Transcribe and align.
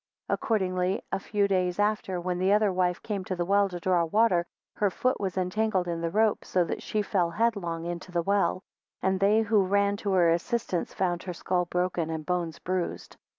13 0.29 0.33
Accordingly 0.35 1.03
a 1.11 1.19
few 1.19 1.47
days 1.47 1.77
after, 1.77 2.19
when 2.19 2.39
the 2.39 2.51
other 2.53 2.73
wife 2.73 2.99
came 3.03 3.23
to 3.23 3.35
the 3.35 3.45
well 3.45 3.69
to 3.69 3.79
draw 3.79 4.03
water, 4.03 4.47
her 4.77 4.89
foot 4.89 5.19
was 5.21 5.37
entangled 5.37 5.87
in 5.87 6.01
the 6.01 6.09
rope, 6.09 6.43
so 6.43 6.63
that 6.63 6.81
she 6.81 7.03
fell 7.03 7.29
headlong 7.29 7.85
into 7.85 8.11
the 8.11 8.23
well, 8.23 8.63
and 9.03 9.19
they 9.19 9.43
who 9.43 9.63
ran 9.63 9.95
to 9.97 10.13
her 10.13 10.31
assistance 10.31 10.91
found 10.91 11.21
her 11.21 11.33
skull 11.33 11.65
broken, 11.65 12.09
and 12.09 12.25
bones 12.25 12.57
bruised. 12.57 13.15